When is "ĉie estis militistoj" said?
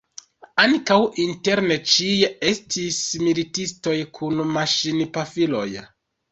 1.91-3.97